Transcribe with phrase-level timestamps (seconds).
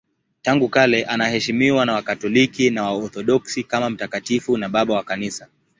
[0.41, 5.47] Tangu kale anaheshimiwa na Wakatoliki na Waorthodoksi kama mtakatifu na Baba wa Kanisa.